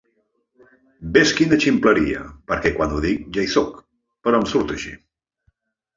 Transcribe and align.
Ves 1.17 1.33
quina 1.39 1.59
ximpleria, 1.65 2.23
perquè 2.53 2.73
quan 2.79 2.97
ho 2.97 3.03
dic 3.07 3.29
ja 3.37 3.45
hi 3.47 3.53
soc, 3.57 3.77
però 4.25 4.41
em 4.41 4.49
surt 4.55 4.75
així. 4.79 4.99